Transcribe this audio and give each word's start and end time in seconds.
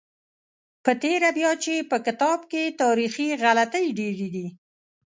په 0.83 0.91
تېره 1.01 1.29
بیا 1.37 1.51
چې 1.63 1.73
په 1.89 1.97
کتاب 2.05 2.39
کې 2.51 2.63
تاریخي 2.81 3.27
غلطۍ 3.43 3.85
ډېرې 3.99 4.27
دي. 4.35 4.47